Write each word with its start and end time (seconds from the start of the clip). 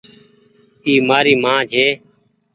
اي 0.85 0.93
مآري 1.07 1.33
مان 1.43 1.59
ڇي۔ 1.71 1.85